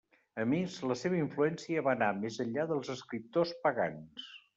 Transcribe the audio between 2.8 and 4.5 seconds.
escriptors pagans.